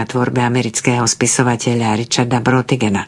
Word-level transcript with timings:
na 0.00 0.08
tvorbe 0.08 0.40
amerického 0.40 1.04
spisovateľa 1.04 1.92
Richarda 1.92 2.40
Brotigena. 2.40 3.04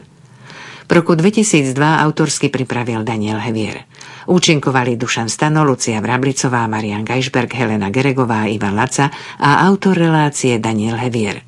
V 0.85 0.91
roku 0.93 1.17
2002 1.17 1.73
autorsky 1.81 2.53
pripravil 2.53 3.01
Daniel 3.01 3.41
Hevier. 3.41 3.89
Účinkovali 4.29 4.93
Dušan 4.93 5.25
Stano, 5.25 5.65
Lucia 5.65 5.97
Vrablicová, 5.97 6.69
Marian 6.69 7.01
Gajšberg, 7.01 7.49
Helena 7.49 7.89
Geregová, 7.89 8.45
Ivan 8.45 8.77
Laca 8.77 9.09
a 9.41 9.65
autor 9.65 9.97
relácie 9.97 10.61
Daniel 10.61 11.01
Hevier. 11.01 11.41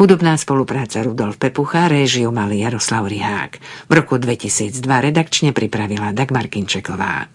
Hudobná 0.00 0.40
spolupráca 0.40 1.04
Rudolf 1.04 1.36
Pepucha, 1.36 1.84
réžiu 1.84 2.32
mali 2.32 2.64
Jaroslav 2.64 3.04
Rihák. 3.04 3.60
V 3.84 3.92
roku 3.92 4.16
2002 4.16 4.80
redakčne 4.80 5.52
pripravila 5.52 6.16
Dagmar 6.16 6.48
Kinčeková. 6.48 7.28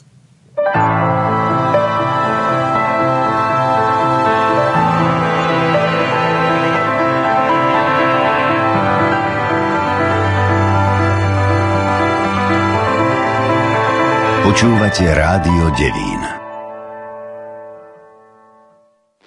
Počúvate 14.55 15.03
rádio 15.11 15.67
Devín. 15.75 16.23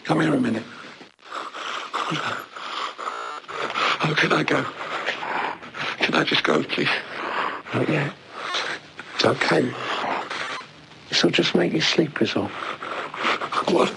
Come 0.09 0.25
here 0.25 0.33
a 0.33 0.41
minute. 0.41 0.65
How 4.01 4.15
can 4.17 4.33
I 4.33 4.41
go? 4.41 4.65
Can 6.01 6.15
I 6.17 6.25
just 6.25 6.41
go, 6.41 6.65
please? 6.65 6.89
Not 7.77 7.91
yet. 7.93 8.09
It's 9.17 9.27
okay. 9.27 9.69
This 11.11 11.23
will 11.23 11.31
just 11.37 11.55
make 11.55 11.77
you 11.77 11.83
sleep, 11.83 12.17
all. 12.35 12.49
What? 13.69 13.93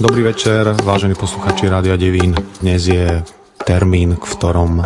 Dobrý 0.00 0.24
večer, 0.24 0.64
vážení 0.80 1.12
posluchači 1.12 1.68
Rádia 1.68 1.92
Devín. 2.00 2.32
Dnes 2.64 2.88
je 2.88 3.20
termín, 3.68 4.16
v 4.16 4.32
ktorom 4.32 4.80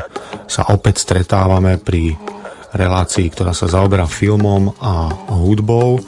sa 0.51 0.67
opäť 0.75 1.07
stretávame 1.07 1.79
pri 1.79 2.19
relácii, 2.75 3.31
ktorá 3.31 3.55
sa 3.55 3.71
zaoberá 3.71 4.11
filmom 4.11 4.75
a 4.83 5.15
hudbou. 5.39 6.03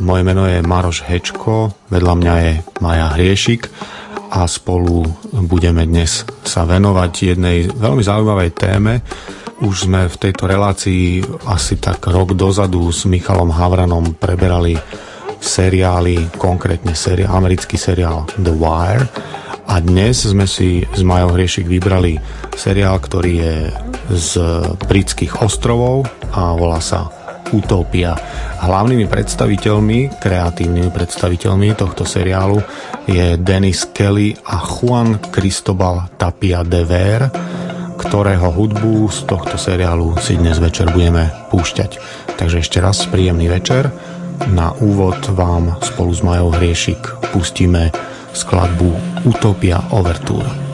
Moje 0.00 0.22
meno 0.24 0.48
je 0.48 0.64
Maroš 0.64 1.04
Hečko, 1.04 1.68
vedľa 1.92 2.14
mňa 2.16 2.34
je 2.48 2.52
Maja 2.80 3.12
Hriešik 3.12 3.68
a 4.32 4.48
spolu 4.48 5.04
budeme 5.44 5.84
dnes 5.84 6.24
sa 6.40 6.64
venovať 6.64 7.36
jednej 7.36 7.68
veľmi 7.68 8.00
zaujímavej 8.00 8.50
téme. 8.56 9.04
Už 9.60 9.84
sme 9.84 10.08
v 10.08 10.16
tejto 10.16 10.48
relácii 10.48 11.20
asi 11.44 11.76
tak 11.76 12.08
rok 12.08 12.32
dozadu 12.32 12.88
s 12.88 13.04
Michalom 13.04 13.52
Havranom 13.52 14.16
preberali 14.16 14.80
seriály, 15.40 16.32
konkrétne 16.36 16.92
seriál, 16.92 17.36
americký 17.36 17.76
seriál 17.78 18.28
The 18.40 18.54
Wire. 18.54 19.06
A 19.66 19.82
dnes 19.82 20.22
sme 20.22 20.46
si 20.46 20.86
s 20.86 21.02
Majou 21.02 21.34
Hriešik 21.34 21.66
vybrali 21.66 22.18
seriál, 22.54 23.02
ktorý 23.02 23.32
je 23.34 23.54
z 24.14 24.30
britských 24.86 25.42
ostrovov 25.42 26.06
a 26.30 26.54
volá 26.54 26.78
sa 26.78 27.10
Utopia. 27.50 28.14
Hlavnými 28.62 29.06
predstaviteľmi, 29.06 30.18
kreatívnymi 30.18 30.90
predstaviteľmi 30.90 31.78
tohto 31.78 32.02
seriálu 32.02 32.58
je 33.06 33.38
Dennis 33.38 33.86
Kelly 33.90 34.34
a 34.50 34.58
Juan 34.58 35.22
Cristobal 35.30 36.10
Tapia 36.18 36.66
de 36.66 36.82
Ver, 36.82 37.30
ktorého 37.98 38.50
hudbu 38.50 39.06
z 39.10 39.30
tohto 39.30 39.54
seriálu 39.58 40.18
si 40.18 40.38
dnes 40.38 40.58
večer 40.58 40.90
budeme 40.90 41.30
púšťať. 41.50 41.90
Takže 42.34 42.62
ešte 42.62 42.78
raz 42.82 43.06
príjemný 43.06 43.46
večer. 43.50 43.90
Na 44.46 44.72
úvod 44.76 45.28
vám 45.28 45.76
spolu 45.82 46.14
s 46.14 46.20
Majou 46.20 46.50
Hriešik 46.50 47.32
pustíme 47.32 47.90
skladbu 48.32 48.96
Utopia 49.24 49.80
Overture. 49.90 50.65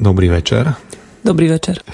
Dobrý 0.00 0.32
večer. 0.32 0.72
Dobrý 1.20 1.52
večer. 1.52 1.84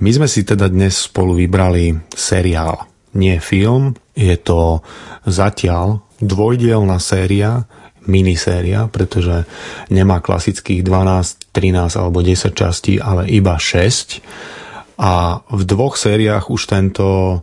My 0.00 0.08
sme 0.08 0.24
si 0.24 0.40
teda 0.40 0.72
dnes 0.72 0.96
spolu 0.96 1.36
vybrali 1.36 1.92
seriál, 2.08 2.88
nie 3.12 3.36
film. 3.36 3.92
Je 4.16 4.40
to 4.40 4.80
zatiaľ 5.28 6.00
dvojdielná 6.16 6.96
séria, 6.96 7.68
miniséria, 8.08 8.88
pretože 8.88 9.44
nemá 9.92 10.24
klasických 10.24 10.80
12, 10.80 11.52
13 11.52 12.00
alebo 12.00 12.24
10 12.24 12.56
častí, 12.56 12.96
ale 12.96 13.28
iba 13.28 13.60
6. 13.60 14.24
A 14.96 15.44
v 15.44 15.62
dvoch 15.68 16.00
sériách 16.00 16.48
už 16.48 16.72
tento 16.72 17.40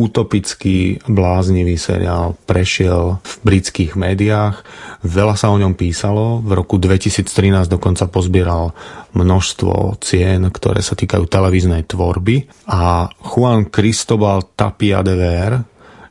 utopický, 0.00 1.04
bláznivý 1.04 1.76
seriál 1.76 2.32
prešiel 2.48 3.20
v 3.20 3.34
britských 3.44 4.00
médiách. 4.00 4.64
Veľa 5.04 5.36
sa 5.36 5.52
o 5.52 5.60
ňom 5.60 5.76
písalo. 5.76 6.40
V 6.40 6.56
roku 6.56 6.80
2013 6.80 7.68
dokonca 7.68 8.08
pozbieral 8.08 8.72
množstvo 9.12 10.00
cien, 10.00 10.48
ktoré 10.48 10.80
sa 10.80 10.96
týkajú 10.96 11.28
televíznej 11.28 11.84
tvorby. 11.84 12.48
A 12.72 13.12
Juan 13.12 13.68
Cristobal 13.68 14.56
Tapia 14.56 15.04
de 15.04 15.14
Ver, 15.20 15.52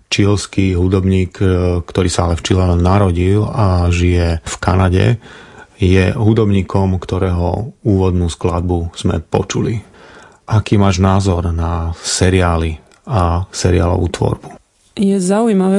čilský 0.05 0.77
hudobník, 0.77 1.41
e, 1.41 1.81
ktorý 1.81 2.09
sa 2.13 2.29
ale 2.29 2.37
v 2.37 2.45
Čile 2.45 2.77
narodil 2.77 3.41
a 3.41 3.89
žije 3.89 4.45
v 4.45 4.55
Kanade, 4.61 5.05
je 5.81 6.13
hudobníkom, 6.13 7.01
ktorého 7.01 7.73
úvodnú 7.81 8.29
skladbu 8.29 8.93
sme 8.93 9.17
počuli. 9.17 9.81
aký 10.49 10.81
máš 10.81 10.97
názor 10.97 11.53
na 11.53 11.93
seriály 12.01 12.88
a 13.09 13.49
seriálovú 13.49 14.05
tvorbu? 14.13 14.49
Je 14.99 15.15
zaujímavé 15.17 15.77